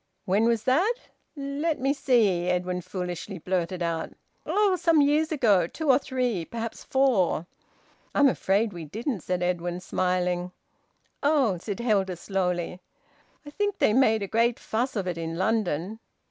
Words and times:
"When 0.25 0.45
was 0.45 0.63
that? 0.63 0.95
let 1.35 1.79
me 1.79 1.93
see," 1.93 2.47
Edwin 2.47 2.81
foolishly 2.81 3.37
blurted 3.37 3.83
out. 3.83 4.13
"Oh! 4.47 4.75
Some 4.75 4.99
years 4.99 5.31
ago. 5.31 5.67
Two 5.67 5.91
or 5.91 5.99
three 5.99 6.43
perhaps 6.43 6.83
four." 6.83 7.45
"I'm 8.15 8.27
afraid 8.27 8.73
we 8.73 8.83
didn't," 8.83 9.19
said 9.19 9.43
Edwin, 9.43 9.79
smiling. 9.79 10.53
"Oh!" 11.21 11.59
said 11.59 11.77
Hilda 11.81 12.15
slowly. 12.15 12.79
"I 13.45 13.51
think 13.51 13.77
they 13.77 13.93
made 13.93 14.23
a 14.23 14.27
great 14.27 14.57
fuss 14.57 14.95
of 14.95 15.05
it 15.07 15.19
in 15.19 15.37
London." 15.37 15.99